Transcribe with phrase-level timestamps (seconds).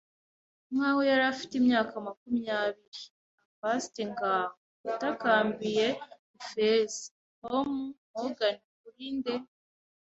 [0.71, 3.03] nkaho yari afite imyaka makumyabiri.
[3.55, 4.51] “Avast, ngaho!”
[4.85, 5.87] Yatakambiye
[6.39, 7.01] Ifeza.
[7.43, 7.69] “Tom
[8.11, 9.35] Morgan, uri nde?